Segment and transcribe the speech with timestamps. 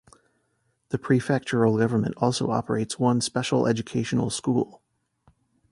[0.89, 4.81] The prefectural government also operates one special educational school.